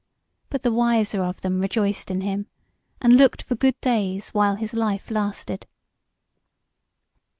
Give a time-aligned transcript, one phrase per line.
[0.49, 2.47] But the wiser of them rejoiced in him,
[3.03, 5.67] and looked for good days while his life lasted.